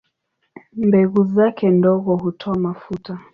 Mbegu 0.75 1.23
zake 1.23 1.69
ndogo 1.69 2.15
hutoa 2.15 2.55
mafuta. 2.55 3.19